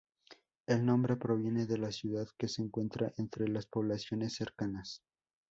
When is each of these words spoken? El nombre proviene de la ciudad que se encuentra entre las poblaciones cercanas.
El 0.65 0.83
nombre 0.83 1.15
proviene 1.15 1.67
de 1.67 1.77
la 1.77 1.91
ciudad 1.91 2.27
que 2.39 2.47
se 2.47 2.63
encuentra 2.63 3.13
entre 3.17 3.47
las 3.47 3.67
poblaciones 3.67 4.33
cercanas. 4.33 5.03